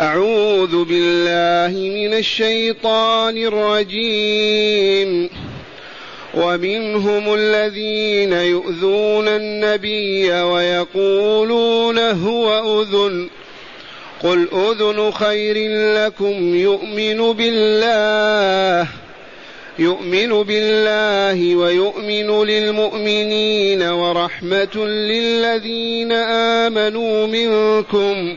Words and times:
أعوذ 0.00 0.84
بالله 0.84 1.78
من 1.78 2.14
الشيطان 2.14 3.36
الرجيم. 3.36 5.30
ومنهم 6.34 7.34
الذين 7.34 8.32
يؤذون 8.32 9.28
النبي 9.28 10.32
ويقولون 10.32 11.98
هو 11.98 12.82
أذن. 12.82 13.28
قل 14.22 14.48
أذن 14.52 15.10
خير 15.10 15.56
لكم. 15.94 16.54
يؤمن 16.54 17.32
بالله. 17.32 18.88
يؤمن 19.78 20.42
بالله 20.42 21.56
ويؤمن 21.56 22.44
للمؤمنين 22.44 23.82
ورحمة 23.82 24.86
للذين 24.86 26.12
آمنوا 26.12 27.26
منكم. 27.26 28.36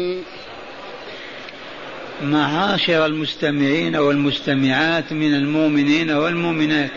معاشر 2.23 3.05
المستمعين 3.05 3.95
والمستمعات 3.95 5.13
من 5.13 5.33
المؤمنين 5.33 6.11
والمؤمنات. 6.11 6.91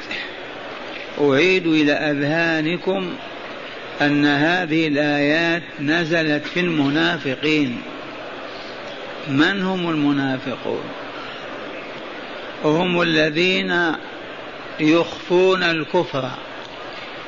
أعيد 1.20 1.66
إلى 1.66 1.92
أذهانكم 1.92 3.12
أن 4.00 4.26
هذه 4.26 4.88
الآيات 4.88 5.62
نزلت 5.80 6.46
في 6.46 6.60
المنافقين. 6.60 7.76
من 9.28 9.62
هم 9.62 9.90
المنافقون؟ 9.90 10.84
هم 12.64 13.02
الذين 13.02 13.92
يخفون 14.80 15.62
الكفر 15.62 16.30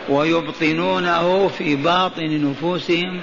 ويبطنونه 0.09 1.49
في 1.49 1.77
باطن 1.77 2.51
نفوسهم 2.51 3.21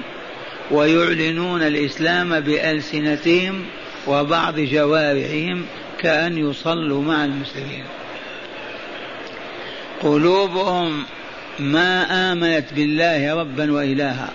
ويعلنون 0.72 1.62
الإسلام 1.62 2.40
بألسنتهم 2.40 3.66
وبعض 4.08 4.60
جوارحهم 4.60 5.66
كأن 6.00 6.38
يصلوا 6.38 7.02
مع 7.02 7.26
المسلمين. 7.26 7.84
قلوبهم 10.02 11.04
ما 11.60 12.32
آمنت 12.32 12.74
بالله 12.74 13.34
ربا 13.34 13.72
وإلها 13.72 14.30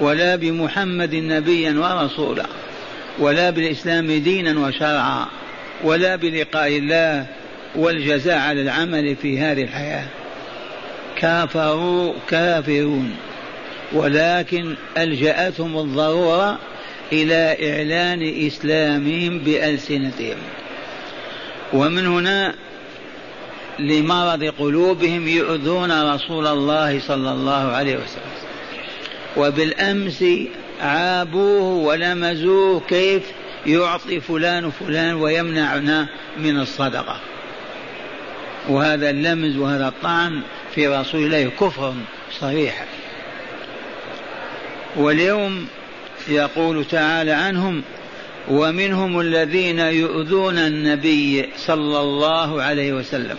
ولا 0.00 0.36
بمحمد 0.36 1.14
نبيا 1.14 1.72
ورسولا 1.78 2.46
ولا 3.18 3.50
بالإسلام 3.50 4.12
دينا 4.12 4.60
وشرعا 4.60 5.26
ولا 5.84 6.16
بلقاء 6.16 6.68
الله 6.68 7.26
والجزاء 7.74 8.38
على 8.38 8.62
العمل 8.62 9.16
في 9.16 9.40
هذه 9.40 9.62
الحياة. 9.62 10.06
كافروا 11.16 12.14
كافرون 12.28 13.16
ولكن 13.92 14.74
ألجأتهم 14.98 15.76
الضرورة 15.76 16.58
إلى 17.12 17.56
إعلان 17.70 18.46
إسلامهم 18.46 19.38
بألسنتهم. 19.38 20.36
ومن 21.72 22.06
هنا 22.06 22.54
لمرض 23.78 24.44
قلوبهم 24.44 25.28
يؤذون 25.28 26.14
رسول 26.14 26.46
الله 26.46 27.00
صلى 27.00 27.32
الله 27.32 27.72
عليه 27.72 27.96
وسلم. 27.96 28.32
وبالأمس 29.36 30.24
عابوه 30.80 31.62
ولمزوه 31.62 32.80
كيف 32.88 33.22
يعطي 33.66 34.20
فلان 34.20 34.70
فلان 34.70 35.14
ويمنعنا 35.14 36.08
من 36.38 36.60
الصدقة. 36.60 37.20
وهذا 38.68 39.10
اللمز 39.10 39.56
وهذا 39.56 39.88
الطعن 39.88 40.40
في 40.74 40.88
رسول 40.88 41.20
الله 41.20 41.50
كفر 41.60 41.94
صريح. 42.40 42.84
واليوم 44.96 45.66
يقول 46.28 46.84
تعالى 46.84 47.32
عنهم 47.32 47.82
ومنهم 48.48 49.20
الذين 49.20 49.78
يؤذون 49.78 50.58
النبي 50.58 51.48
صلى 51.56 52.00
الله 52.00 52.62
عليه 52.62 52.92
وسلم. 52.92 53.36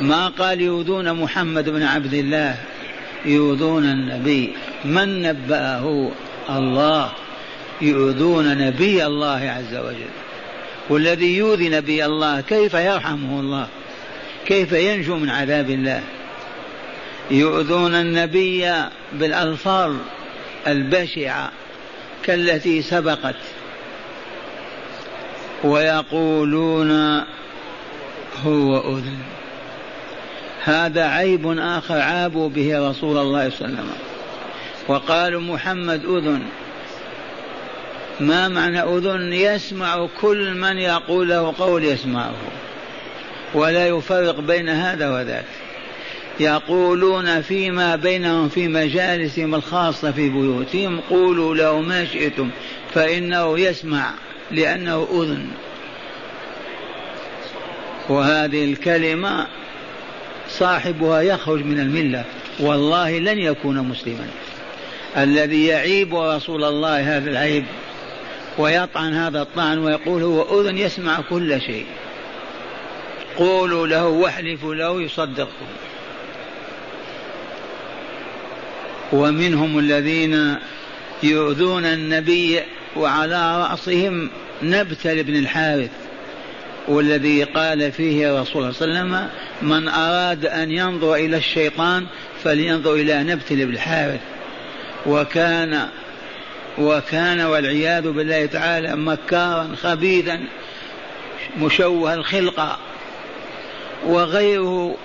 ما 0.00 0.28
قال 0.28 0.60
يؤذون 0.60 1.12
محمد 1.12 1.68
بن 1.68 1.82
عبد 1.82 2.14
الله؟ 2.14 2.56
يؤذون 3.24 3.84
النبي. 3.84 4.52
من 4.84 5.22
نبأه؟ 5.22 6.10
الله. 6.50 7.12
يؤذون 7.80 8.58
نبي 8.58 9.06
الله 9.06 9.54
عز 9.58 9.76
وجل. 9.76 10.14
والذي 10.90 11.36
يؤذي 11.36 11.68
نبي 11.68 12.04
الله 12.04 12.40
كيف 12.40 12.74
يرحمه 12.74 13.40
الله؟ 13.40 13.68
كيف 14.46 14.72
ينجو 14.72 15.16
من 15.16 15.30
عذاب 15.30 15.70
الله؟ 15.70 16.02
يؤذون 17.30 17.94
النبي 17.94 18.72
بالألفاظ 19.12 19.94
البشعة. 20.66 21.52
كالتي 22.24 22.82
سبقت. 22.82 23.36
ويقولون 25.64 27.22
هو 28.44 28.96
أذن. 28.96 29.18
هذا 30.64 31.08
عيب 31.08 31.58
آخر 31.58 32.00
عابوا 32.00 32.48
به 32.48 32.90
رسول 32.90 33.18
الله 33.18 33.50
صلى 33.50 33.68
الله 33.68 33.78
عليه 33.78 33.78
وسلم. 33.80 33.90
وقالوا 34.88 35.40
محمد 35.40 36.04
أذن. 36.04 36.42
ما 38.20 38.48
معنى 38.48 38.82
أذن؟ 38.82 39.32
يسمع 39.32 40.08
كل 40.20 40.54
من 40.54 40.78
يقول 40.78 41.28
له 41.28 41.54
قول 41.58 41.84
يسمعه. 41.84 42.34
ولا 43.54 43.88
يفرق 43.88 44.40
بين 44.40 44.68
هذا 44.68 45.10
وذاك. 45.10 45.63
يقولون 46.40 47.40
فيما 47.40 47.96
بينهم 47.96 48.48
في 48.48 48.68
مجالسهم 48.68 49.54
الخاصة 49.54 50.12
في 50.12 50.28
بيوتهم 50.28 51.00
قولوا 51.00 51.54
له 51.54 51.80
ما 51.80 52.04
شئتم 52.04 52.50
فإنه 52.94 53.58
يسمع 53.58 54.10
لأنه 54.50 55.08
أذن. 55.12 55.48
وهذه 58.08 58.64
الكلمة 58.64 59.46
صاحبها 60.48 61.20
يخرج 61.20 61.64
من 61.64 61.80
الملة 61.80 62.24
والله 62.60 63.18
لن 63.18 63.38
يكون 63.38 63.78
مسلما. 63.78 64.26
الذي 65.16 65.66
يعيب 65.66 66.14
رسول 66.14 66.64
الله 66.64 67.16
هذا 67.16 67.30
العيب 67.30 67.64
ويطعن 68.58 69.14
هذا 69.14 69.42
الطعن 69.42 69.78
ويقول 69.78 70.22
هو 70.22 70.60
أذن 70.60 70.78
يسمع 70.78 71.20
كل 71.20 71.60
شيء. 71.60 71.86
قولوا 73.36 73.86
له 73.86 74.06
واحلفوا 74.06 74.74
له 74.74 75.02
يصدقكم. 75.02 75.66
ومنهم 79.14 79.78
الذين 79.78 80.56
يؤذون 81.22 81.84
النبي 81.84 82.60
وعلى 82.96 83.62
رأسهم 83.62 84.30
نبتل 84.62 85.22
بن 85.22 85.36
الحارث 85.36 85.90
والذي 86.88 87.44
قال 87.44 87.92
فيه 87.92 88.40
رسول 88.40 88.62
الله 88.62 88.72
صلى 88.72 88.88
الله 88.88 88.98
عليه 89.00 89.10
وسلم 89.10 89.28
من 89.62 89.88
أراد 89.88 90.46
أن 90.46 90.70
ينظر 90.70 91.14
إلى 91.14 91.36
الشيطان 91.36 92.06
فلينظر 92.44 92.94
إلى 92.94 93.22
نبتل 93.22 93.66
بن 93.66 93.72
الحارث. 93.72 94.20
وكان 95.06 95.88
وكان 96.78 97.40
والعياذ 97.40 98.10
بالله 98.10 98.46
تعالى 98.46 98.96
مكارا 98.96 99.68
خبيثا 99.82 100.40
مشوه 101.58 102.14
الخلقة 102.14 102.78
وغيره 104.06 104.96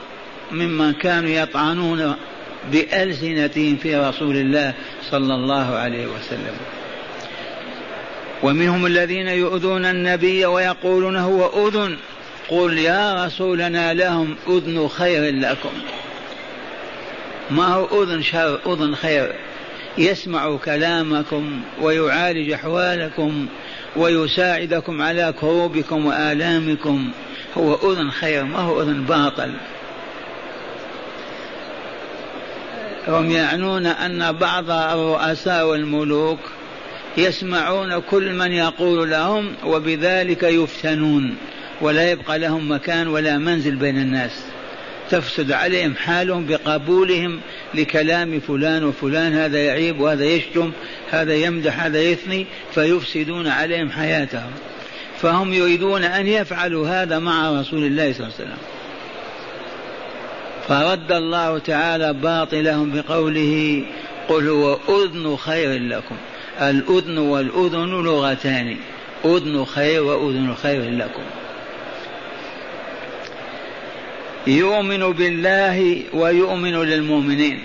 ممن 0.52 0.94
كانوا 0.94 1.30
يطعنون 1.30 2.16
بألسنتهم 2.72 3.76
في 3.76 3.96
رسول 3.96 4.36
الله 4.36 4.74
صلى 5.12 5.36
الله 5.36 5.76
عليه 5.76 6.08
وسلم. 6.08 6.56
ومنهم 8.44 8.86
الذين 8.86 9.28
يؤذون 9.28 9.86
النبي 9.86 10.46
ويقولون 10.46 11.16
هو 11.16 11.68
أذن. 11.68 11.98
قل 12.50 12.78
يا 12.78 13.26
رسولنا 13.26 13.94
لهم 13.94 14.36
أذن 14.50 14.88
خير 14.88 15.34
لكم. 15.36 15.72
ما 17.52 17.68
هو 17.68 18.04
أذن 18.04 18.22
شر 18.24 18.60
أذن 18.74 18.96
خير؟ 18.96 19.36
يسمع 19.98 20.58
كلامكم 20.58 21.62
ويعالج 21.82 22.52
أحوالكم 22.52 23.46
ويساعدكم 23.96 25.02
على 25.02 25.34
كروبكم 25.40 26.06
وآلامكم. 26.06 27.12
هو 27.58 27.94
أذن 27.94 28.12
خير 28.12 28.44
ما 28.44 28.60
هو 28.60 28.82
أذن 28.82 29.04
باطل؟ 29.04 29.54
هم 33.10 33.32
يعنون 33.32 33.86
أن 33.86 34.32
بعض 34.32 34.72
الرؤساء 34.72 35.68
والملوك 35.68 36.40
يسمعون 37.18 38.00
كل 38.00 38.34
من 38.34 38.52
يقول 38.52 39.10
لهم 39.10 39.54
وبذلك 39.66 40.44
يفتنون 40.44 41.36
ولا 41.82 42.12
يبقى 42.12 42.40
لهم 42.40 42.72
مكان 42.72 43.08
ولا 43.08 43.38
منزل 43.38 43.76
بين 43.76 43.98
الناس. 43.98 44.32
تفسد 45.10 45.52
عليهم 45.52 45.96
حالهم 45.96 46.46
بقبولهم 46.46 47.40
لكلام 47.74 48.40
فلان 48.40 48.84
وفلان 48.84 49.34
هذا 49.34 49.66
يعيب 49.66 50.00
وهذا 50.00 50.26
يشتم 50.26 50.72
هذا 51.12 51.34
يمدح 51.34 51.84
هذا 51.84 52.02
يثني 52.02 52.46
فيفسدون 52.72 53.48
عليهم 53.48 53.92
حياتهم. 53.92 54.52
فهم 55.22 55.54
يريدون 55.54 56.04
أن 56.04 56.28
يفعلوا 56.28 56.90
هذا 56.90 57.20
مع 57.20 57.60
رسول 57.62 57.84
الله 57.84 58.14
صلى 58.14 58.24
الله 58.24 58.34
عليه 58.40 58.46
وسلم. 58.46 58.79
فرد 60.70 61.12
الله 61.12 61.58
تعالى 61.58 62.14
باطلهم 62.14 62.92
بقوله 62.92 63.84
قل 64.30 64.50
هو 64.50 64.78
أذن 64.90 65.36
خير 65.38 65.80
لكم. 65.80 66.16
الأذن 66.62 67.18
والأذن 67.18 68.04
لغتان. 68.04 68.76
أذن 69.26 69.66
خير 69.66 70.04
وأذن 70.04 70.56
خير 70.64 70.92
لكم. 70.92 71.22
يؤمن 74.48 75.14
بالله 75.14 76.04
ويؤمن 76.14 76.76
للمؤمنين. 76.84 77.64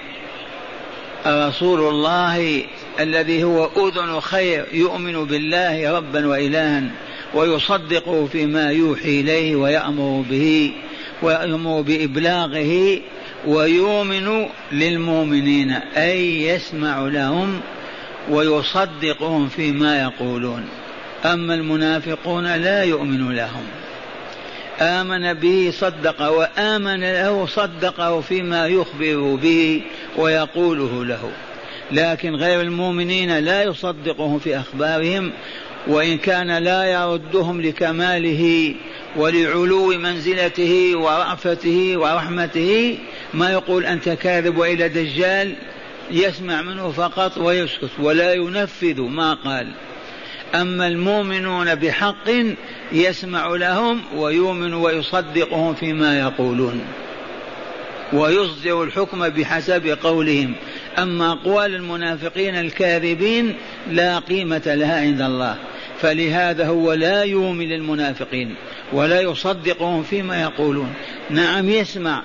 رسول 1.26 1.80
الله 1.80 2.62
الذي 3.00 3.44
هو 3.44 3.68
أذن 3.76 4.20
خير 4.20 4.64
يؤمن 4.72 5.24
بالله 5.24 5.96
ربا 5.96 6.26
وإلها 6.26 6.82
ويصدقه 7.34 8.26
فيما 8.32 8.70
يوحي 8.70 9.20
إليه 9.20 9.56
ويأمر 9.56 10.24
به. 10.30 10.72
ويامر 11.22 11.80
بإبلاغه 11.80 13.00
ويؤمن 13.46 14.46
للمؤمنين 14.72 15.70
أي 15.96 16.42
يسمع 16.42 17.00
لهم 17.00 17.60
ويصدقهم 18.30 19.48
فيما 19.48 20.02
يقولون. 20.02 20.68
أما 21.24 21.54
المنافقون 21.54 22.56
لا 22.56 22.82
يؤمن 22.82 23.32
لهم. 23.32 23.64
آمن 24.80 25.32
به 25.32 25.72
صدق 25.74 26.28
وآمن 26.28 27.00
له 27.00 27.46
صدقه 27.46 28.20
فيما 28.20 28.66
يخبر 28.66 29.38
به 29.42 29.82
ويقوله 30.16 31.04
له. 31.04 31.30
لكن 31.92 32.34
غير 32.34 32.60
المؤمنين 32.60 33.38
لا 33.38 33.62
يصدقهم 33.62 34.38
في 34.38 34.58
أخبارهم 34.58 35.32
وإن 35.86 36.18
كان 36.18 36.58
لا 36.58 36.84
يردهم 36.84 37.60
لكماله 37.60 38.74
ولعلو 39.16 39.86
منزلته 39.86 40.96
ورأفته 40.96 41.96
ورحمته 41.96 42.98
ما 43.34 43.50
يقول 43.50 43.86
أنت 43.86 44.08
كاذب 44.08 44.56
وإلى 44.58 44.88
دجال 44.88 45.54
يسمع 46.10 46.62
منه 46.62 46.90
فقط 46.90 47.38
ويسكت 47.38 47.90
ولا 47.98 48.32
ينفذ 48.32 49.00
ما 49.00 49.34
قال. 49.34 49.72
أما 50.54 50.86
المؤمنون 50.86 51.74
بحق 51.74 52.30
يسمع 52.92 53.46
لهم 53.46 54.00
ويؤمن 54.16 54.74
ويصدقهم 54.74 55.74
فيما 55.74 56.20
يقولون 56.20 56.80
ويصدر 58.12 58.82
الحكم 58.82 59.28
بحسب 59.28 59.98
قولهم. 60.02 60.54
أما 60.98 61.32
أقوال 61.32 61.74
المنافقين 61.74 62.54
الكاذبين 62.54 63.54
لا 63.90 64.18
قيمة 64.18 64.62
لها 64.66 65.00
عند 65.00 65.20
الله. 65.20 65.56
فلهذا 66.04 66.66
هو 66.66 66.92
لا 66.92 67.22
يؤمن 67.22 67.72
المنافقين 67.72 68.54
ولا 68.92 69.20
يصدقهم 69.20 70.02
فيما 70.02 70.42
يقولون. 70.42 70.94
نعم 71.30 71.68
يسمع 71.68 72.22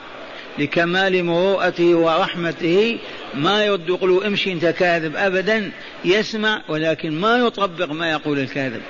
لكمال 0.57 1.23
مروءته 1.23 1.95
ورحمته 1.95 2.97
ما 3.33 3.65
يرد 3.65 3.89
يقول 3.89 4.23
امشي 4.23 4.51
انت 4.51 4.65
كاذب 4.65 5.15
ابدا 5.15 5.71
يسمع 6.05 6.61
ولكن 6.67 7.11
ما 7.11 7.37
يطبق 7.37 7.91
ما 7.91 8.11
يقول 8.11 8.39
الكاذب 8.39 8.81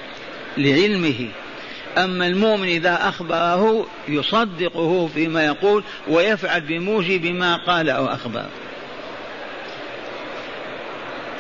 لعلمه. 0.57 1.27
أما 1.97 2.27
المؤمن 2.27 2.67
إذا 2.67 2.99
أخبره 3.01 3.87
يصدقه 4.07 5.07
فيما 5.07 5.45
يقول 5.45 5.83
ويفعل 6.07 6.61
بموجب 6.61 7.25
ما 7.25 7.55
قال 7.55 7.89
أو 7.89 8.05
أخبر. 8.05 8.45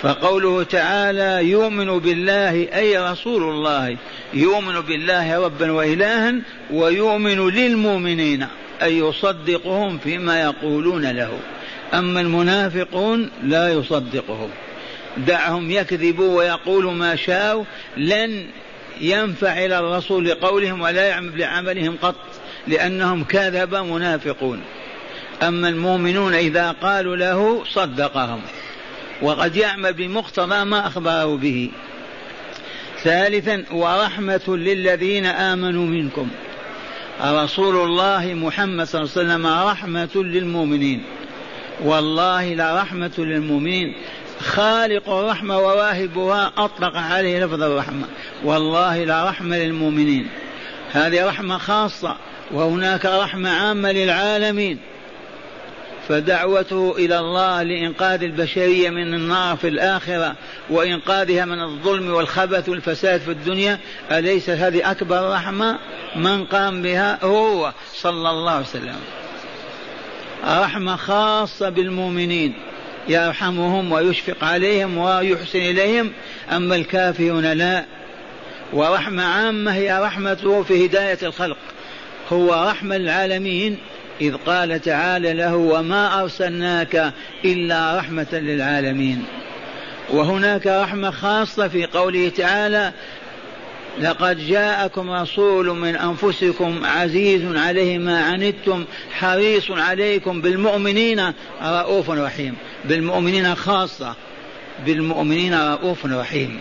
فقوله 0.01 0.63
تعالى 0.63 1.49
يؤمن 1.49 1.99
بالله 1.99 2.67
أي 2.75 2.97
رسول 2.97 3.43
الله 3.43 3.97
يؤمن 4.33 4.81
بالله 4.81 5.45
ربا 5.45 5.71
وإلها 5.71 6.35
ويؤمن 6.71 7.49
للمؤمنين 7.49 8.47
أي 8.81 8.97
يصدقهم 8.97 9.97
فيما 9.97 10.41
يقولون 10.41 11.11
له. 11.11 11.39
أما 11.93 12.21
المنافقون 12.21 13.29
لا 13.43 13.73
يصدقهم. 13.73 14.49
دعهم 15.17 15.71
يكذبوا 15.71 16.37
ويقولوا 16.37 16.91
ما 16.91 17.15
شاءوا 17.15 17.63
لن 17.97 18.45
ينفعل 19.01 19.73
الرسول 19.73 20.29
لقولهم 20.29 20.81
ولا 20.81 21.07
يعمل 21.07 21.39
لعملهم 21.39 21.97
قط 22.01 22.15
لأنهم 22.67 23.23
كذب 23.23 23.75
منافقون. 23.75 24.61
أما 25.43 25.69
المؤمنون 25.69 26.33
إذا 26.33 26.71
قالوا 26.71 27.15
له 27.15 27.63
صدقهم. 27.73 28.41
وقد 29.21 29.55
يعمل 29.55 29.93
بمقتضى 29.93 30.63
ما 30.63 30.87
أخبروا 30.87 31.37
به. 31.37 31.69
ثالثا 33.03 33.65
ورحمة 33.71 34.41
للذين 34.47 35.25
آمنوا 35.25 35.85
منكم. 35.85 36.27
رسول 37.23 37.75
الله 37.75 38.33
محمد 38.33 38.87
صلى 38.87 39.01
الله 39.01 39.11
عليه 39.17 39.21
وسلم 39.21 39.47
رحمة 39.47 40.09
للمؤمنين. 40.15 41.03
والله 41.83 42.53
لرحمة 42.53 43.11
للمؤمنين. 43.17 43.95
خالق 44.39 45.09
الرحمة 45.09 45.57
وواهبها 45.57 46.51
أطلق 46.57 46.97
عليه 46.97 47.45
لفظ 47.45 47.63
الرحمة. 47.63 48.07
والله 48.43 49.03
لرحمة 49.03 49.57
للمؤمنين. 49.57 50.27
هذه 50.91 51.25
رحمة 51.25 51.57
خاصة 51.57 52.15
وهناك 52.51 53.05
رحمة 53.05 53.49
عامة 53.49 53.91
للعالمين. 53.91 54.79
فدعوته 56.09 56.95
إلى 56.97 57.19
الله 57.19 57.63
لإنقاذ 57.63 58.23
البشرية 58.23 58.89
من 58.89 59.13
النار 59.13 59.57
في 59.57 59.67
الآخرة 59.67 60.35
وإنقاذها 60.69 61.45
من 61.45 61.61
الظلم 61.61 62.13
والخبث 62.13 62.69
والفساد 62.69 63.21
في 63.21 63.31
الدنيا. 63.31 63.79
أليست 64.11 64.49
هذه 64.49 64.91
أكبر 64.91 65.31
رحمة؟ 65.31 65.79
من 66.15 66.45
قام 66.45 66.81
بها؟ 66.81 67.25
هو 67.25 67.73
صلى 67.93 68.29
الله 68.29 68.51
عليه 68.51 68.65
وسلم. 68.65 68.99
رحمة 70.45 70.95
خاصة 70.95 71.69
بالمؤمنين. 71.69 72.53
يرحمهم 73.09 73.91
ويشفق 73.91 74.43
عليهم 74.43 74.97
ويحسن 74.97 75.59
إليهم. 75.59 76.11
أما 76.51 76.75
الكافرون 76.75 77.53
لا. 77.53 77.85
ورحمة 78.73 79.23
عامة 79.23 79.73
هي 79.73 79.99
رحمته 80.01 80.63
في 80.63 80.85
هداية 80.85 81.17
الخلق. 81.23 81.57
هو 82.31 82.67
رحمة 82.69 82.95
العالمين. 82.95 83.77
إذ 84.21 84.35
قال 84.35 84.81
تعالى 84.81 85.33
له 85.33 85.55
وما 85.55 86.21
أرسلناك 86.21 87.13
إلا 87.45 87.97
رحمة 87.97 88.27
للعالمين. 88.33 89.25
وهناك 90.09 90.67
رحمة 90.67 91.11
خاصة 91.11 91.67
في 91.67 91.85
قوله 91.85 92.29
تعالى 92.29 92.91
لقد 93.99 94.47
جاءكم 94.47 95.11
رسول 95.11 95.65
من 95.65 95.95
أنفسكم 95.95 96.85
عزيز 96.85 97.57
عليه 97.57 97.97
ما 97.97 98.23
عنتم 98.23 98.85
حريص 99.11 99.71
عليكم 99.71 100.41
بالمؤمنين 100.41 101.33
رؤوف 101.63 102.09
رحيم. 102.09 102.55
بالمؤمنين 102.85 103.55
خاصة 103.55 104.15
بالمؤمنين 104.85 105.53
رؤوف 105.53 106.05
رحيم. 106.05 106.59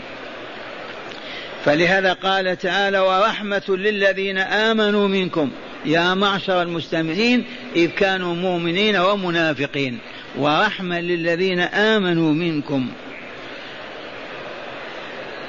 فلهذا 1.64 2.12
قال 2.12 2.58
تعالى 2.58 2.98
ورحمة 2.98 3.62
للذين 3.68 4.38
آمنوا 4.38 5.08
منكم. 5.08 5.50
يا 5.84 6.14
معشر 6.14 6.62
المستمعين 6.62 7.44
إذ 7.76 7.90
كانوا 7.90 8.34
مؤمنين 8.34 8.96
ومنافقين. 8.96 9.98
ورحمة 10.38 11.00
للذين 11.00 11.60
آمنوا 11.60 12.32
منكم. 12.32 12.88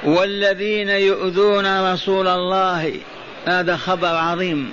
والذين 0.04 0.88
يؤذون 0.88 1.92
رسول 1.92 2.28
الله. 2.28 2.94
هذا 3.46 3.76
خبر 3.76 4.14
عظيم. 4.16 4.72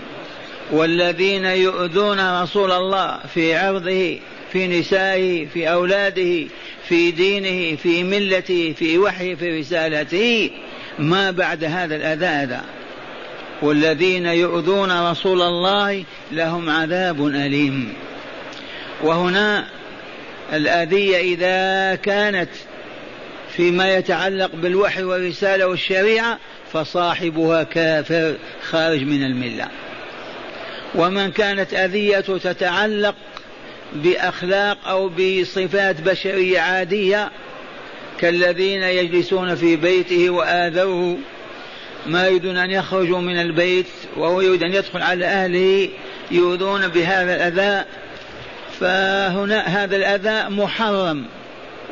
والذين 0.72 1.46
يؤذون 1.46 2.42
رسول 2.42 2.72
الله 2.72 3.20
في 3.34 3.56
عرضه 3.56 4.20
في 4.52 4.68
نسائه 4.68 5.46
في 5.46 5.70
أولاده 5.70 6.48
في 6.88 7.12
دينه 7.12 7.76
في 7.76 8.04
ملته 8.04 8.74
في 8.78 8.98
وحيه 8.98 9.36
في 9.36 9.60
رسالته. 9.60 10.50
ما 11.00 11.32
بعد 11.32 11.64
هذا 11.64 11.96
الأذى 11.96 12.26
اذى 12.26 12.77
والذين 13.62 14.26
يؤذون 14.26 15.12
رسول 15.12 15.42
الله 15.42 16.04
لهم 16.32 16.70
عذاب 16.70 17.28
أليم. 17.28 17.94
وهنا 19.04 19.68
الأذية 20.54 21.18
إذا 21.18 21.96
كانت 21.96 22.50
فيما 23.56 23.96
يتعلق 23.96 24.56
بالوحي 24.56 25.04
والرسالة 25.04 25.68
والشريعة 25.68 26.40
فصاحبها 26.74 27.64
كافر 27.64 28.36
خارج 28.70 29.04
من 29.04 29.24
الملة. 29.24 29.68
ومن 30.96 31.32
كانت 31.32 31.74
اذيته 31.74 32.38
تتعلق 32.38 33.16
بأخلاق 33.94 34.88
أو 34.88 35.10
بصفات 35.10 36.02
بشرية 36.02 36.60
عادية 36.60 37.32
كالذين 38.20 38.84
يجلسون 38.84 39.56
في 39.56 39.76
بيته 39.76 40.30
وآذوه 40.30 41.18
ما 42.08 42.28
يريدون 42.28 42.58
أن 42.58 42.72
يخرجوا 42.72 43.22
من 43.22 43.42
البيت 43.42 43.86
وهو 44.18 44.42
يريد 44.42 44.64
أن 44.64 44.74
يدخل 44.74 45.02
على 45.02 45.26
أهله 45.26 45.90
يؤذون 46.32 46.88
بهذا 46.88 47.36
الأذى 47.36 47.86
فهنا 48.80 49.62
هذا 49.62 49.96
الأذى 49.96 50.56
محرم 50.56 51.26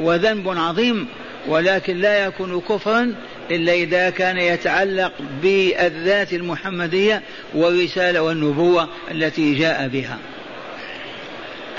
وذنب 0.01 0.49
عظيم 0.49 1.07
ولكن 1.47 1.97
لا 1.97 2.25
يكون 2.25 2.61
كفرا 2.61 3.15
إلا 3.51 3.73
إذا 3.73 4.09
كان 4.09 4.37
يتعلق 4.37 5.11
بالذات 5.41 6.33
المحمدية 6.33 7.21
والرسالة 7.53 8.21
والنبوة 8.21 8.89
التي 9.11 9.53
جاء 9.53 9.87
بها. 9.87 10.17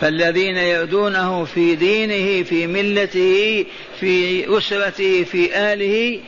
فالذين 0.01 0.57
يؤذونه 0.57 1.45
في 1.45 1.75
دينه 1.75 2.43
في 2.43 2.67
ملته 2.67 3.65
في 4.01 4.45
أسرته 4.59 5.25
في 5.25 5.57
آله 5.73 6.21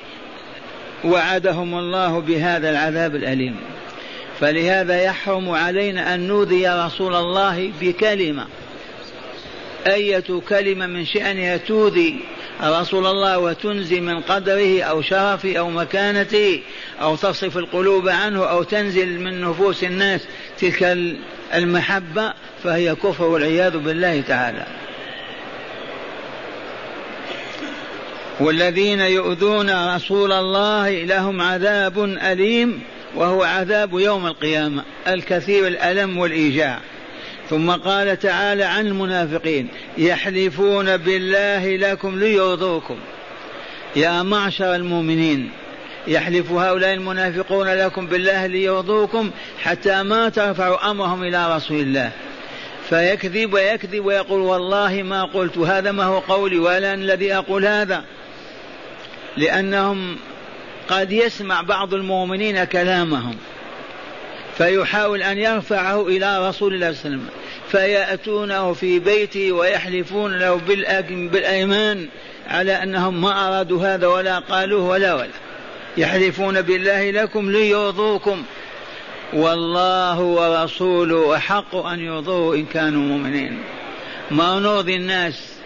وعدهم 1.04 1.78
الله 1.78 2.20
بهذا 2.20 2.70
العذاب 2.70 3.16
الأليم. 3.16 3.56
فلهذا 4.40 5.02
يحرم 5.02 5.50
علينا 5.50 6.14
أن 6.14 6.28
نؤذي 6.28 6.68
رسول 6.68 7.14
الله 7.14 7.72
بكلمة. 7.80 8.46
أية 9.86 10.40
كلمة 10.48 10.86
من 10.86 11.06
شأنها 11.06 11.56
تؤذي 11.56 12.20
رسول 12.62 13.06
الله 13.06 13.38
وتنزي 13.38 14.00
من 14.00 14.20
قدره 14.20 14.82
أو 14.82 15.02
شرفه 15.02 15.56
أو 15.56 15.70
مكانته 15.70 16.62
أو 17.00 17.16
تصرف 17.16 17.58
القلوب 17.58 18.08
عنه 18.08 18.44
أو 18.44 18.62
تنزل 18.62 19.20
من 19.20 19.40
نفوس 19.40 19.84
الناس 19.84 20.20
تلك 20.60 20.98
المحبة 21.54 22.32
فهي 22.64 22.94
كفر 22.94 23.24
والعياذ 23.24 23.78
بالله 23.78 24.20
تعالى. 24.20 24.66
والذين 28.40 29.00
يؤذون 29.00 29.94
رسول 29.94 30.32
الله 30.32 30.90
لهم 30.90 31.40
عذاب 31.40 32.04
أليم 32.04 32.80
وهو 33.14 33.42
عذاب 33.42 33.92
يوم 33.92 34.26
القيامة 34.26 34.82
الكثير 35.08 35.66
الألم 35.66 36.18
والإيجاع. 36.18 36.78
ثم 37.50 37.70
قال 37.70 38.18
تعالى 38.18 38.64
عن 38.64 38.86
المنافقين 38.86 39.68
يحلفون 39.98 40.96
بالله 40.96 41.76
لكم 41.76 42.18
ليرضوكم. 42.18 42.96
يا 43.96 44.22
معشر 44.22 44.74
المؤمنين 44.74 45.50
يحلف 46.06 46.52
هؤلاء 46.52 46.94
المنافقون 46.94 47.68
لكم 47.68 48.06
بالله 48.06 48.46
ليرضوكم 48.46 49.30
حتى 49.62 50.02
ما 50.02 50.28
ترفعوا 50.28 50.90
أمرهم 50.90 51.22
إلى 51.22 51.56
رسول 51.56 51.80
الله. 51.80 52.10
فيكذب 52.88 53.52
ويكذب 53.52 54.04
ويقول 54.04 54.40
والله 54.40 55.02
ما 55.02 55.24
قلت 55.24 55.58
هذا 55.58 55.92
ما 55.92 56.04
هو 56.04 56.18
قولي 56.18 56.58
ولا 56.58 56.94
الذي 56.94 57.34
أقول 57.34 57.66
هذا. 57.66 58.04
لأنهم 59.36 60.16
قد 60.88 61.12
يسمع 61.12 61.60
بعض 61.60 61.94
المؤمنين 61.94 62.64
كلامهم 62.64 63.36
فيحاول 64.58 65.22
أن 65.22 65.38
يرفعه 65.38 66.08
إلى 66.08 66.48
رسول 66.48 66.74
الله 66.74 66.92
صلى 66.92 67.04
الله 67.04 67.22
عليه 67.22 67.26
وسلم 67.26 67.28
فيأتونه 67.70 68.72
في 68.72 68.98
بيته 68.98 69.52
ويحلفون 69.52 70.38
له 70.38 70.54
بالأيمان 71.10 72.08
على 72.48 72.82
أنهم 72.82 73.20
ما 73.20 73.48
أرادوا 73.48 73.86
هذا 73.86 74.06
ولا 74.06 74.38
قالوه 74.38 74.88
ولا 74.88 75.14
ولا. 75.14 75.28
يحلفون 75.96 76.62
بالله 76.62 77.10
لكم 77.10 77.50
ليرضوكم 77.50 78.42
والله 79.32 80.20
ورسوله 80.20 81.36
أحق 81.36 81.76
أن 81.76 82.00
يرضوه 82.00 82.54
إن 82.54 82.66
كانوا 82.66 83.02
مؤمنين. 83.02 83.58
ما 84.30 84.58
نرضي 84.58 84.96
الناس 84.96 85.58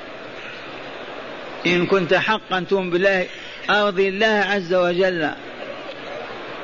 إن 1.66 1.86
كنت 1.86 2.14
حقا 2.14 2.64
تؤمن 2.70 2.90
بالله 2.90 3.26
أرضي 3.70 4.08
الله 4.08 4.26
عز 4.26 4.74
وجل 4.74 5.30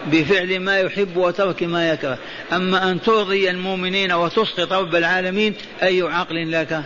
بفعل 0.06 0.60
ما 0.60 0.78
يحب 0.78 1.16
وترك 1.16 1.62
ما 1.62 1.90
يكره. 1.90 2.18
أما 2.52 2.90
أن 2.90 3.02
ترضي 3.02 3.50
المؤمنين 3.50 4.12
وتسقط 4.12 4.72
رب 4.72 4.94
العالمين 4.94 5.54
أي 5.82 6.02
عقل 6.02 6.52
لك؟ 6.52 6.82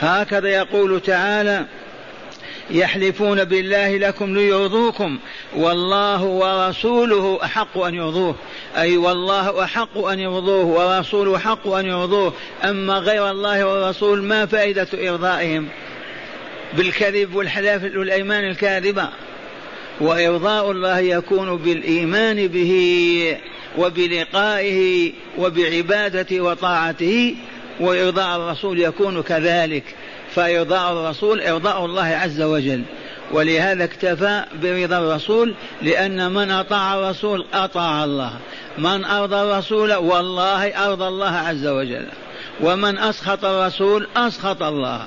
هكذا 0.00 0.48
يقول 0.48 1.00
تعالى 1.00 1.64
يحلفون 2.70 3.44
بالله 3.44 3.96
لكم 3.96 4.34
ليرضوكم 4.34 5.18
والله 5.56 6.22
ورسوله 6.22 7.38
أحق 7.44 7.78
أن 7.78 7.94
يرضوه. 7.94 8.34
أي 8.76 8.96
والله 8.96 9.64
أحق 9.64 9.98
أن 9.98 10.20
يرضوه 10.20 10.64
ورسوله 10.64 11.36
أحق 11.36 11.68
أن 11.68 11.86
يرضوه. 11.86 12.32
أما 12.64 12.98
غير 12.98 13.30
الله 13.30 13.64
والرسول 13.64 14.22
ما 14.22 14.46
فائدة 14.46 14.88
إرضائهم؟ 15.10 15.68
بالكذب 16.76 17.34
والحلاف 17.34 17.82
والأيمان 17.82 18.44
الكاذبة. 18.44 19.08
وإرضاء 20.00 20.70
الله 20.70 20.98
يكون 20.98 21.56
بالإيمان 21.56 22.46
به 22.46 23.36
وبلقائه 23.78 25.12
وبعبادته 25.38 26.40
وطاعته 26.40 27.36
وإرضاء 27.80 28.36
الرسول 28.36 28.80
يكون 28.80 29.22
كذلك. 29.22 29.84
فإرضاء 30.34 30.92
الرسول 30.92 31.40
إرضاء 31.40 31.84
الله 31.84 32.06
عز 32.06 32.40
وجل. 32.42 32.82
ولهذا 33.32 33.84
اكتفى 33.84 34.44
برضا 34.62 34.98
الرسول 34.98 35.54
لأن 35.82 36.32
من 36.32 36.50
أطاع 36.50 36.94
الرسول 36.94 37.46
أطاع 37.54 38.04
الله. 38.04 38.32
من 38.78 39.04
أرضى 39.04 39.36
الرسول 39.36 39.94
والله 39.94 40.86
أرضى 40.86 41.08
الله 41.08 41.36
عز 41.36 41.66
وجل. 41.66 42.06
ومن 42.60 42.98
أسخط 42.98 43.44
الرسول 43.44 44.08
أسخط 44.16 44.62
الله. 44.62 45.06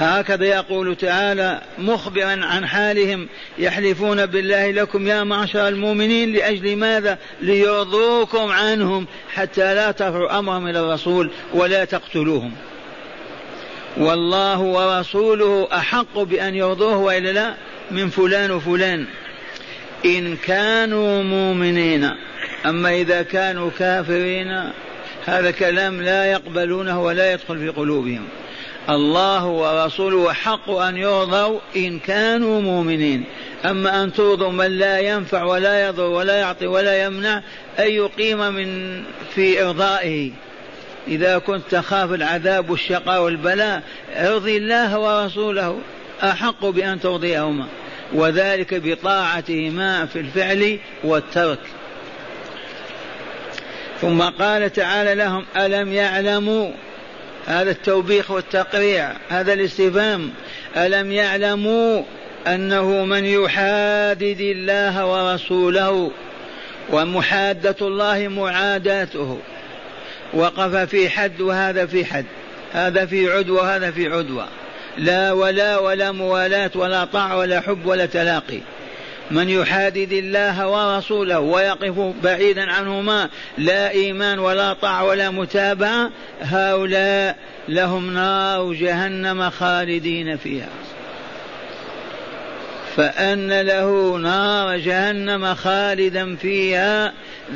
هكذا 0.00 0.44
يقول 0.44 0.96
تعالى 0.96 1.60
مخبرا 1.78 2.44
عن 2.44 2.66
حالهم 2.66 3.28
يحلفون 3.58 4.26
بالله 4.26 4.70
لكم 4.70 5.06
يا 5.06 5.24
معشر 5.24 5.68
المؤمنين 5.68 6.32
لأجل 6.32 6.76
ماذا؟ 6.76 7.18
ليرضوكم 7.40 8.52
عنهم 8.52 9.06
حتى 9.34 9.74
لا 9.74 9.90
ترفعوا 9.90 10.38
أمرهم 10.38 10.68
إلى 10.68 10.80
الرسول 10.80 11.30
ولا 11.54 11.84
تقتلوهم. 11.84 12.52
والله 13.96 14.60
ورسوله 14.60 15.68
أحق 15.72 16.18
بأن 16.18 16.54
يرضوه 16.54 16.96
وإلا 16.96 17.32
لا 17.32 17.54
من 17.90 18.10
فلان 18.10 18.50
وفلان 18.50 19.06
إن 20.04 20.36
كانوا 20.36 21.22
مؤمنين 21.22 22.10
أما 22.66 22.94
إذا 22.94 23.22
كانوا 23.22 23.70
كافرين 23.78 24.70
هذا 25.26 25.50
كلام 25.50 26.02
لا 26.02 26.24
يقبلونه 26.24 27.02
ولا 27.02 27.32
يدخل 27.32 27.58
في 27.58 27.68
قلوبهم 27.68 28.24
الله 28.90 29.46
ورسوله 29.46 30.32
حق 30.32 30.70
أن 30.70 30.96
يرضوا 30.96 31.58
إن 31.76 31.98
كانوا 31.98 32.60
مؤمنين. 32.60 33.24
أما 33.64 34.02
أن 34.02 34.12
ترضوا 34.12 34.52
من 34.52 34.78
لا 34.78 34.98
ينفع 34.98 35.42
ولا 35.44 35.88
يضر 35.88 36.04
ولا 36.04 36.36
يعطي 36.36 36.66
ولا 36.66 37.04
يمنع 37.04 37.42
أي 37.78 38.00
قيمة 38.00 38.50
من 38.50 39.02
في 39.34 39.62
إرضائه. 39.62 40.30
إذا 41.08 41.38
كنت 41.38 41.62
تخاف 41.70 42.12
العذاب 42.12 42.70
والشقاء 42.70 43.22
والبلاء 43.22 43.82
ارضي 44.16 44.56
الله 44.56 44.98
ورسوله 44.98 45.78
أحق 46.22 46.66
بأن 46.66 47.00
ترضيهما. 47.00 47.66
وذلك 48.12 48.74
بطاعتهما 48.74 50.06
في 50.06 50.18
الفعل 50.18 50.78
والترك. 51.04 51.58
ثم 54.00 54.22
قال 54.22 54.72
تعالى 54.72 55.14
لهم 55.14 55.44
ألم 55.56 55.92
يعلموا 55.92 56.70
هذا 57.50 57.70
التوبيخ 57.70 58.30
والتقريع 58.30 59.12
هذا 59.28 59.52
الاستفهام. 59.52 60.30
ألم 60.76 61.12
يعلموا 61.12 62.02
أنه 62.46 63.04
من 63.04 63.24
يحادد 63.24 64.40
الله 64.40 65.06
ورسوله 65.06 66.10
ومحادة 66.90 67.76
الله 67.80 68.28
معاداته؟ 68.28 69.38
وقف 70.34 70.76
في 70.76 71.08
حد 71.08 71.40
وهذا 71.40 71.86
في 71.86 72.04
حد 72.04 72.24
هذا 72.72 73.06
في 73.06 73.32
عدوى 73.32 73.56
وهذا 73.56 73.90
في 73.90 74.06
عدوى. 74.06 74.46
لا 74.98 75.32
ولا 75.32 75.78
ولا 75.78 76.12
موالاة 76.12 76.70
ولا 76.74 77.04
طاعة 77.04 77.36
ولا 77.36 77.60
حب 77.60 77.86
ولا 77.86 78.06
تلاقي. 78.06 78.60
من 79.30 79.48
يحادد 79.48 80.12
الله 80.12 80.68
ورسوله 80.68 81.40
ويقف 81.40 82.14
بعيدا 82.22 82.72
عنهما 82.72 83.28
لا 83.58 83.90
إيمان 83.90 84.38
ولا 84.38 84.72
طاعة 84.72 85.04
ولا 85.04 85.30
متابعة 85.30 86.10
هؤلاء 86.40 87.36
لهم 87.68 88.14
نار 88.14 88.72
جهنم 88.72 89.50
خالدين 89.50 90.36
فيها. 90.36 90.68
فأن 92.96 93.60
له 93.60 94.16
نار 94.16 94.76
جهنم 94.76 95.54
خالدا 95.54 96.36
فيها 96.36 97.12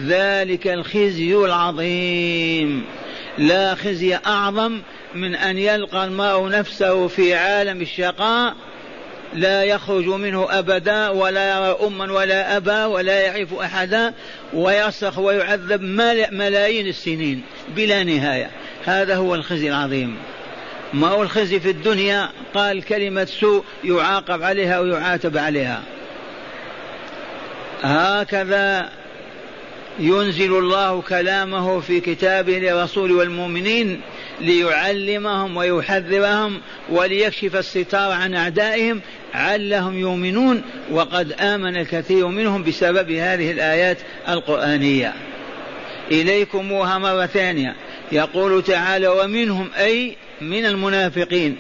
ذلك 0.07 0.67
الخزي 0.67 1.35
العظيم. 1.35 2.85
لا 3.39 3.75
خزي 3.75 4.19
أعظم 4.27 4.81
من 5.15 5.35
أن 5.35 5.59
يلقى 5.59 6.05
المرء 6.05 6.49
نفسه 6.49 7.09
في 7.09 7.35
عالم 7.35 7.81
الشقاء 7.81 8.55
لا 9.35 9.65
يخرج 9.65 10.07
منه 10.07 10.47
أبدا 10.51 11.09
ولا 11.09 11.57
يرى 11.57 11.77
أما 11.87 12.13
ولا 12.13 12.57
أبا 12.57 12.85
ولا 12.87 13.21
يعرف 13.21 13.55
أحدا 13.55 14.15
ويصرخ 14.53 15.19
ويعذب 15.19 15.83
ملايين 16.33 16.87
السنين 16.87 17.43
بلا 17.77 18.03
نهاية. 18.03 18.51
هذا 18.85 19.17
هو 19.17 19.35
الخزي 19.35 19.69
العظيم. 19.69 20.17
ما 20.93 21.09
هو 21.09 21.23
الخزي 21.23 21.61
في 21.61 21.71
الدنيا؟ 21.71 22.29
قال 22.55 22.83
كلمة 22.85 23.25
سوء 23.25 23.65
يعاقب 23.85 24.43
عليها 24.43 24.81
ويعاتب 24.81 25.37
عليها. 25.37 25.83
هكذا 27.83 28.91
ينزل 29.99 30.59
الله 30.59 31.03
كلامه 31.03 31.81
في 31.81 32.01
كتابه 32.01 32.59
للرسول 32.59 33.13
والمؤمنين 33.13 34.01
ليعلمهم 34.41 35.57
ويحذرهم 35.57 36.61
وليكشف 36.89 37.57
الستار 37.57 38.13
عن 38.13 38.35
أعدائهم 38.35 39.01
علهم 39.35 39.99
يؤمنون 39.99 40.63
وقد 40.91 41.33
آمن 41.33 41.77
الكثير 41.77 42.27
منهم 42.27 42.63
بسبب 42.63 43.11
هذه 43.11 43.51
الآيات 43.51 43.99
القرآنية. 44.29 45.13
اليكموها 46.11 46.99
مرة 46.99 47.27
ثانية. 47.27 47.75
يقول 48.13 48.63
تعالى 48.63 49.09
ومنهم 49.09 49.71
أي 49.79 50.17
من 50.41 50.67
المنافقين 50.67 51.57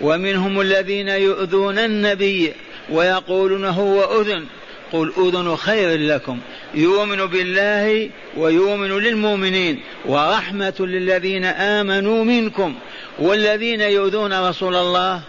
ومنهم 0.00 0.60
الذين 0.60 1.08
يؤذون 1.08 1.78
النبي 1.78 2.52
ويقولون 2.90 3.64
هو 3.64 4.20
أذن. 4.20 4.44
قل 4.92 5.12
أذن 5.18 5.56
خير 5.56 5.98
لكم. 5.98 6.38
يؤمن 6.74 7.26
بالله 7.26 8.10
ويؤمن 8.36 8.98
للمؤمنين 8.98 9.80
ورحمة 10.06 10.74
للذين 10.80 11.44
آمنوا 11.44 12.24
منكم 12.24 12.74
والذين 13.18 13.80
يؤذون 13.80 14.48
رسول 14.48 14.76
الله 14.76 15.20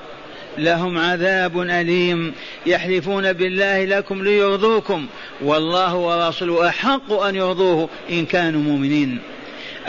لهم 0.58 0.98
عذاب 0.98 1.60
أليم. 1.62 2.34
يحلفون 2.66 3.34
بالله 3.34 3.86
لكم 3.86 4.24
ليرضوكم. 4.24 5.08
والله 5.42 5.96
ورسوله 5.96 6.68
أحق 6.68 7.14
أن 7.14 7.36
يرضوه 7.36 7.90
إن 8.10 8.26
كانوا 8.26 8.62
مؤمنين. 8.62 9.20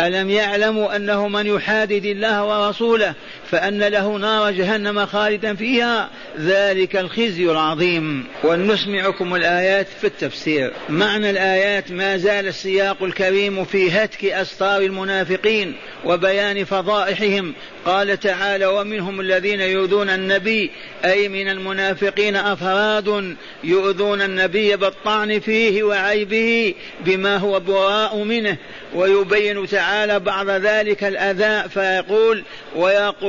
ألم 0.01 0.31
يعلموا 0.31 0.97
أنه 0.97 1.29
من 1.29 1.47
يحادد 1.47 2.05
الله 2.05 2.45
ورسوله 2.45 3.15
فأن 3.51 3.83
له 3.83 4.17
نار 4.17 4.51
جهنم 4.51 5.07
خالدا 5.07 5.55
فيها. 5.55 6.11
ذلك 6.41 6.97
الخزي 6.97 7.45
العظيم. 7.51 8.25
ونسمعكم 8.45 9.35
الآيات 9.35 9.87
في 10.01 10.07
التفسير. 10.07 10.73
معنى 10.89 11.31
الآيات 11.31 11.93
ما 11.93 12.17
زال 12.17 12.49
السياق 12.49 13.03
الكريم 13.03 13.65
في 13.65 13.91
هتك 13.91 14.25
أستار 14.25 14.81
المنافقين 14.81 15.75
وبيان 16.05 16.65
فضائحهم. 16.65 17.55
قال 17.85 18.21
تعالى 18.21 18.67
ومنهم 18.67 19.21
الذين 19.21 19.61
يؤذون 19.61 20.11
النبي 20.11 20.71
أي 21.05 21.29
من 21.29 21.49
المنافقين 21.49 22.37
أفراد 22.37 23.37
يؤذون 23.65 24.23
النبي 24.23 24.77
بالطعن 24.77 25.41
فيه 25.41 25.83
وعيبه 25.83 26.75
بما 27.01 27.37
هو 27.37 27.61
براء 27.61 28.17
منه. 28.17 28.57
ويبين 28.95 29.67
تعالى 29.67 30.21
بعض 30.21 30.51
ذلك 30.51 31.05
الأذى 31.05 31.69
فيقول 31.69 32.45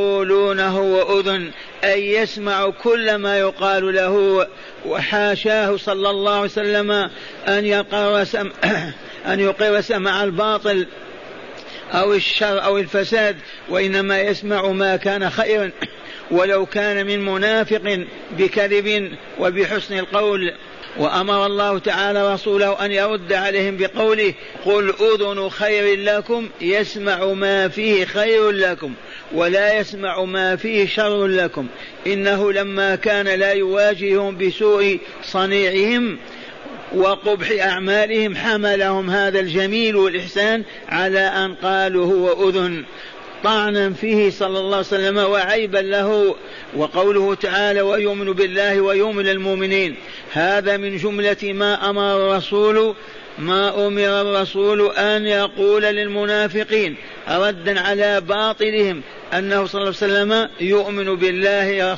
ويقولون 0.09 0.59
هو 0.59 1.19
أذن 1.19 1.51
أي 1.83 2.13
يسمع 2.13 2.69
كل 2.69 3.15
ما 3.15 3.39
يقال 3.39 3.95
له. 3.95 4.47
وحاشاه 4.85 5.77
صلى 5.77 6.09
الله 6.09 6.31
عليه 6.31 6.43
وسلم 6.43 6.91
أن 7.47 7.65
يقر 7.65 8.23
سم 8.23 8.51
أن 9.31 9.39
يقر 9.39 9.81
سمع 9.81 10.23
الباطل 10.23 10.87
أو 11.91 12.13
الشر 12.13 12.63
أو 12.63 12.77
الفساد 12.77 13.35
وإنما 13.69 14.21
يسمع 14.21 14.67
ما 14.67 14.95
كان 14.95 15.29
خيرا. 15.29 15.71
ولو 16.31 16.65
كان 16.65 17.05
من 17.05 17.25
منافق 17.25 18.05
بكذب 18.37 19.11
وبحسن 19.39 19.99
القول. 19.99 20.53
وأمر 20.97 21.45
الله 21.45 21.79
تعالى 21.79 22.33
رسوله 22.33 22.85
أن 22.85 22.91
يرد 22.91 23.33
عليهم 23.33 23.77
بقوله 23.77 24.33
قل 24.65 24.93
أذن 25.01 25.49
خير 25.49 25.99
لكم 25.99 26.49
يسمع 26.61 27.25
ما 27.25 27.67
فيه 27.67 28.05
خير 28.05 28.51
لكم. 28.51 28.93
ولا 29.33 29.79
يسمع 29.79 30.23
ما 30.23 30.55
فيه 30.55 30.87
شر 30.87 31.27
لكم. 31.27 31.67
إنه 32.07 32.51
لما 32.51 32.95
كان 32.95 33.27
لا 33.27 33.51
يواجههم 33.51 34.37
بسوء 34.37 34.99
صنيعهم 35.23 36.17
وقبح 36.95 37.51
أعمالهم 37.61 38.35
حملهم 38.35 39.09
هذا 39.09 39.39
الجميل 39.39 39.95
والإحسان 39.95 40.63
على 40.89 41.19
أن 41.19 41.55
قالوا 41.55 42.05
هو 42.05 42.49
أذن. 42.49 42.83
طعنا 43.43 43.89
فيه 43.89 44.29
صلى 44.29 44.59
الله 44.59 44.77
عليه 44.77 44.87
وسلم 44.87 45.17
وعيبا 45.17 45.77
له. 45.77 46.35
وقوله 46.75 47.35
تعالى 47.35 47.81
ويؤمن 47.81 48.33
بالله 48.33 48.81
ويؤمن 48.81 49.27
المؤمنين 49.27 49.95
هذا 50.31 50.77
من 50.77 50.97
جملة 50.97 51.37
ما 51.43 51.89
أمر 51.89 52.17
الرسول 52.17 52.95
ما 53.39 53.87
أمر 53.87 54.21
الرسول 54.21 54.91
أن 54.91 55.25
يقول 55.25 55.83
للمنافقين 55.83 56.95
ردا 57.29 57.79
على 57.79 58.21
باطلهم 58.21 59.01
أنه 59.33 59.65
صلى 59.65 59.81
الله 59.81 59.95
عليه 60.01 60.13
وسلم 60.13 60.49
يؤمن 60.59 61.15
بالله 61.15 61.97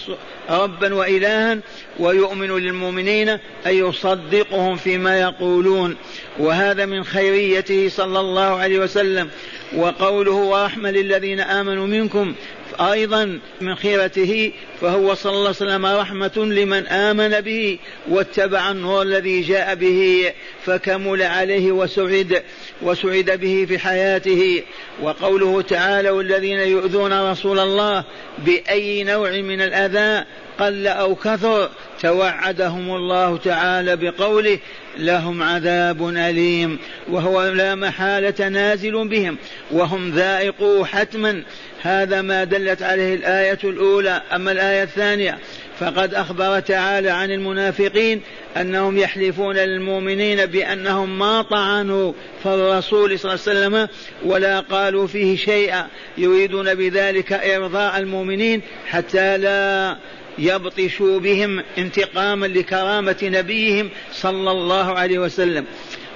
ربا 0.49 0.93
وإلها 0.93 1.57
ويؤمن 1.99 2.57
للمؤمنين 2.57 3.29
أي 3.65 3.77
يصدقهم 3.77 4.75
فيما 4.75 5.19
يقولون. 5.21 5.95
وهذا 6.39 6.85
من 6.85 7.03
خيريته 7.03 7.89
صلى 7.89 8.19
الله 8.19 8.41
عليه 8.41 8.79
وسلم. 8.79 9.29
وقوله 9.75 10.31
ورحمة 10.31 10.91
للذين 10.91 11.39
آمنوا 11.39 11.87
منكم 11.87 12.33
أيضا 12.79 13.39
من 13.61 13.75
خيرته 13.75 14.51
فهو 14.81 15.13
صلى 15.13 15.31
الله 15.31 15.39
عليه 15.39 15.49
وسلم 15.49 15.85
رحمة 15.85 16.31
لمن 16.37 16.87
آمن 16.87 17.41
به 17.41 17.79
واتبع 18.09 18.71
النور 18.71 19.01
الذي 19.01 19.41
جاء 19.41 19.75
به 19.75 20.31
فكمل 20.65 21.21
عليه 21.21 21.71
وسعد 21.71 22.43
وسعد 22.81 23.31
به 23.31 23.65
في 23.67 23.79
حياته. 23.79 24.63
وقوله 25.01 25.61
تعالى 25.61 26.09
والذين 26.09 26.59
يؤذون 26.59 27.31
رسول 27.31 27.59
الله 27.59 28.03
بأي 28.37 29.03
نوع 29.03 29.31
من 29.31 29.61
الأذى 29.61 30.25
قل 30.61 30.87
أو 30.87 31.15
كثر 31.15 31.69
توعدهم 32.01 32.95
الله 32.95 33.37
تعالى 33.37 33.95
بقوله 33.95 34.59
لهم 34.97 35.43
عذاب 35.43 36.07
أليم 36.07 36.79
وهو 37.09 37.43
لا 37.43 37.75
محالة 37.75 38.49
نازل 38.49 39.07
بهم 39.07 39.37
وهم 39.71 40.11
ذائقوا 40.11 40.85
حتما. 40.85 41.43
هذا 41.81 42.21
ما 42.21 42.43
دلت 42.43 42.83
عليه 42.83 43.15
الآية 43.15 43.59
الأولى. 43.63 44.21
أما 44.33 44.51
الآية 44.51 44.83
الثانية 44.83 45.37
فقد 45.81 46.13
أخبر 46.13 46.59
تعالى 46.59 47.09
عن 47.09 47.31
المنافقين 47.31 48.21
أنهم 48.57 48.97
يحلفون 48.97 49.55
للمؤمنين 49.55 50.45
بأنهم 50.45 51.19
ما 51.19 51.41
طعنوا 51.41 52.13
في 52.43 52.49
الرسول 52.49 53.19
صلى 53.19 53.33
الله 53.33 53.43
عليه 53.47 53.59
وسلم 53.59 53.87
ولا 54.25 54.59
قالوا 54.59 55.07
فيه 55.07 55.37
شيئا 55.37 55.87
يريدون 56.17 56.75
بذلك 56.75 57.33
إرضاء 57.33 57.97
المؤمنين 57.97 58.61
حتى 58.85 59.37
لا 59.37 59.97
يبطشوا 60.41 61.19
بهم 61.19 61.63
انتقاما 61.77 62.45
لكرامة 62.45 63.17
نبيهم 63.23 63.89
صلى 64.11 64.51
الله 64.51 64.91
عليه 64.99 65.19
وسلم. 65.19 65.65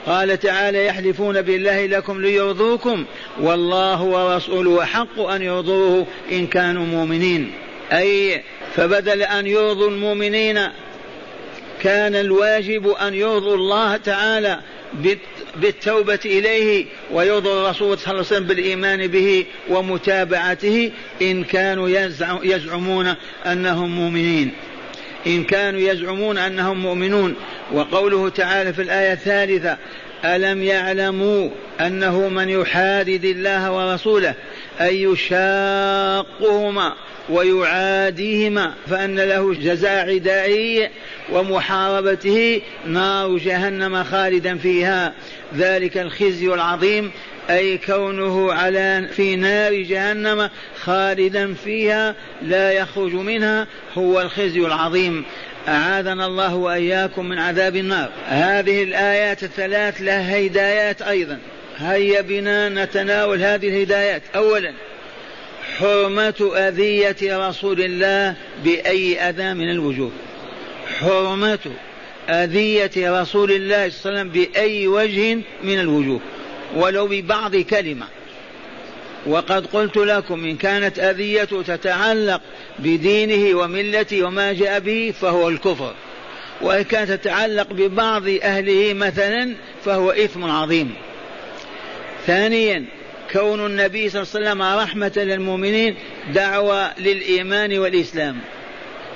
قال 0.05 0.39
تعالى 0.39 0.85
يحلفون 0.85 1.41
بالله 1.41 1.85
لكم 1.85 2.21
ليرضوكم 2.21 3.05
والله 3.41 4.01
ورسوله 4.03 4.85
حق 4.85 5.19
أن 5.19 5.41
يرضوه 5.41 6.07
إن 6.31 6.47
كانوا 6.47 6.85
مؤمنين. 6.85 7.51
أي 7.91 8.43
فبدل 8.75 9.21
أن 9.21 9.47
يرضوا 9.47 9.89
المؤمنين 9.89 10.59
كان 11.81 12.15
الواجب 12.15 12.87
أن 12.87 13.13
يرضوا 13.13 13.55
الله 13.55 13.97
تعالى 13.97 14.59
بالتوبة 15.61 16.19
إليه 16.25 16.85
ويرضوا 17.11 17.61
الرسول 17.61 17.97
صلى 17.97 18.11
الله 18.11 18.25
عليه 18.25 18.35
وسلم 18.35 18.47
بالإيمان 18.47 19.07
به 19.07 19.45
ومتابعته 19.69 20.91
إن 21.21 21.43
كانوا 21.43 21.89
يزعمون 22.43 23.13
أنهم 23.45 23.95
مؤمنين. 23.95 24.51
إن 25.27 25.43
كانوا 25.43 25.79
يزعمون 25.79 26.37
أنهم 26.37 26.79
مؤمنون. 26.79 27.35
وقوله 27.73 28.29
تعالى 28.29 28.73
في 28.73 28.81
الآية 28.81 29.13
الثالثة 29.13 29.77
ألم 30.25 30.63
يعلموا 30.63 31.49
أنه 31.81 32.29
من 32.29 32.49
يحادد 32.49 33.25
الله 33.25 33.71
ورسوله؟ 33.71 34.33
أي 34.81 35.01
يشاقهما 35.03 36.93
ويعاديهما 37.29 38.73
فأن 38.89 39.19
له 39.19 39.53
جزاء 39.53 40.09
عدائي 40.09 40.89
ومحاربته 41.31 42.61
نار 42.87 43.37
جهنم 43.37 44.03
خالدا 44.03 44.57
فيها. 44.57 45.13
ذلك 45.55 45.97
الخزي 45.97 46.53
العظيم 46.53 47.11
أي 47.49 47.77
كونه 47.77 48.53
على 48.53 49.09
في 49.15 49.35
نار 49.35 49.73
جهنم 49.73 50.49
خالدا 50.83 51.53
فيها 51.53 52.15
لا 52.41 52.71
يخرج 52.71 53.13
منها 53.13 53.67
هو 53.97 54.21
الخزي 54.21 54.59
العظيم. 54.59 55.25
أعاذنا 55.67 56.25
الله 56.25 56.55
وإياكم 56.55 57.25
من 57.25 57.39
عذاب 57.39 57.75
النار. 57.75 58.09
هذه 58.27 58.83
الآيات 58.83 59.43
الثلاث 59.43 60.01
لها 60.01 60.45
هدايات 60.45 61.01
أيضا. 61.01 61.39
هيا 61.77 62.21
بنا 62.21 62.69
نتناول 62.69 63.41
هذه 63.41 63.67
الهدايات. 63.67 64.21
أولا 64.35 64.73
حرمة 65.77 66.51
أذية 66.55 67.47
رسول 67.47 67.81
الله 67.81 68.35
بأي 68.63 69.29
أذى 69.29 69.53
من 69.53 69.69
الوجوه. 69.69 70.11
حرمة 70.99 71.59
أذية 72.29 73.21
رسول 73.21 73.51
الله 73.51 73.89
صلى 73.89 74.09
الله 74.09 74.19
عليه 74.19 74.29
وسلم 74.29 74.29
بأي 74.29 74.87
وجه 74.87 75.35
من 75.63 75.79
الوجوه 75.79 76.19
ولو 76.75 77.07
ببعض 77.07 77.55
كلمة. 77.55 78.05
وقد 79.25 79.65
قلت 79.65 79.97
لكم 79.97 80.45
إن 80.45 80.55
كانت 80.55 80.99
أذيته 80.99 81.61
تتعلق 81.61 82.41
بدينه 82.79 83.57
وملته 83.57 84.23
وما 84.23 84.53
جاء 84.53 84.79
به 84.79 85.13
فهو 85.21 85.49
الكفر. 85.49 85.93
وإن 86.61 86.83
كانت 86.83 87.11
تتعلق 87.11 87.73
ببعض 87.73 88.23
أهله 88.43 88.93
مثلا 88.93 89.55
فهو 89.85 90.11
إثم 90.11 90.43
عظيم. 90.43 90.95
ثانيا 92.27 92.85
كون 93.33 93.65
النبي 93.65 94.09
صلى 94.09 94.21
الله 94.21 94.31
عليه 94.35 94.49
وسلم 94.49 94.61
رحمة 94.61 95.11
للمؤمنين 95.15 95.95
دعوة 96.33 96.99
للإيمان 96.99 97.77
والإسلام. 97.77 98.37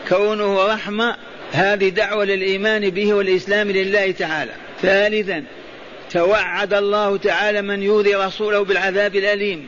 كونه 0.10 0.74
رحمة 0.74 1.16
هذه 1.52 1.90
دعوة 1.90 2.26
للإيمان 2.26 2.90
به 2.90 3.14
والإسلام 3.14 3.72
لله 3.72 4.12
تعالى. 4.12 4.52
ثالثا 4.82 5.44
توعد 6.12 6.74
الله 6.74 7.18
تعالى 7.18 7.62
من 7.62 7.84
يؤذي 7.84 8.16
رسوله 8.16 8.62
بالعذاب 8.62 9.16
الأليم. 9.16 9.68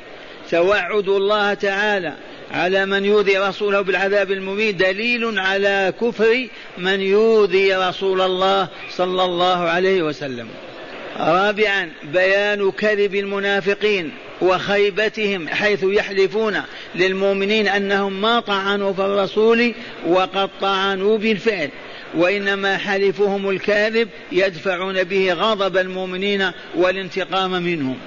توعد 0.52 1.10
الله 1.10 1.54
تعالى 1.54 2.14
على 2.52 2.86
من 2.86 3.06
يؤذي 3.06 3.38
رسوله 3.38 3.82
بالعذاب 3.82 4.32
المبين. 4.32 4.78
دليل 4.78 5.40
على 5.40 5.94
كفر 6.02 6.48
من 6.78 7.02
يؤذي 7.02 7.76
رسول 7.76 8.22
الله 8.22 8.68
صلى 8.90 9.24
الله 9.24 9.70
عليه 9.70 10.02
وسلم. 10.02 10.48
رابعا 11.20 11.90
بيان 12.04 12.72
كذب 12.72 13.16
المنافقين 13.16 14.12
وخيبتهم 14.42 15.48
حيث 15.48 15.84
يحلفون 15.84 16.62
للمؤمنين 16.96 17.68
أنهم 17.68 18.22
ما 18.22 18.40
طعنوا 18.40 18.94
في 18.94 19.02
الرسول 19.02 19.74
وقد 20.08 20.50
طعنوا 20.62 21.18
بالفعل. 21.18 21.70
وإنما 22.16 22.78
حلفهم 22.78 23.50
الكاذب 23.50 24.10
يدفعون 24.32 25.04
به 25.04 25.34
غضب 25.34 25.78
المؤمنين 25.78 26.52
والانتقام 26.76 27.52
منهم. 27.52 27.98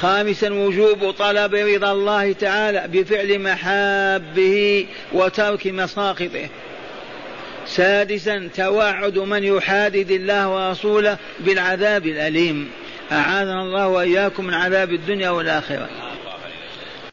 خامسا 0.00 0.52
وجوب 0.52 1.10
طلب 1.10 1.54
رضا 1.54 1.92
الله 1.92 2.32
تعالى 2.32 2.88
بفعل 2.92 3.38
محابه 3.38 4.86
وترك 5.12 5.66
مساقطه 5.66 6.48
سادسا 7.68 8.48
توعد 8.56 9.18
من 9.18 9.44
يحادد 9.44 10.10
الله 10.10 10.48
ورسوله 10.48 11.18
بالعذاب 11.40 12.06
الأليم. 12.06 12.70
أعاذنا 13.12 13.62
الله 13.62 13.88
وإياكم 13.88 14.44
من 14.44 14.54
عذاب 14.54 14.92
الدنيا 14.92 15.30
والآخرة. 15.30 15.88